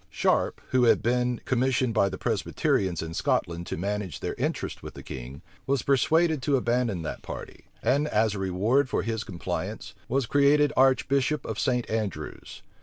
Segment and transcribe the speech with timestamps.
[0.09, 4.95] Sharp, who had been commissioned by the Presbyterians in Scotland to manage their interests with
[4.95, 9.93] the king, was persuaded to abandon that party; and, as a reward for his compliance,
[10.07, 11.87] was created archbishop of St.
[11.87, 12.63] Andrews.